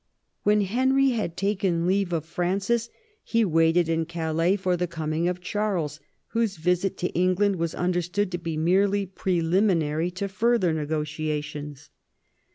When 0.41 0.61
Henry 0.61 1.09
had 1.11 1.37
taken 1.37 1.85
leave 1.85 2.11
of 2.11 2.25
Francis, 2.25 2.89
he 3.23 3.45
waited 3.45 3.87
in 3.87 4.07
Calais 4.07 4.55
for 4.55 4.75
the 4.75 4.87
coming 4.87 5.27
of 5.27 5.41
Charles, 5.41 5.99
whose 6.29 6.57
visit 6.57 6.97
to 6.97 7.09
England 7.09 7.57
was 7.57 7.75
understood 7.75 8.31
to 8.31 8.39
be 8.39 8.57
merely 8.57 9.05
preliminary 9.05 10.09
to 10.09 10.27
further 10.27 10.73
negotiations. 10.73 11.91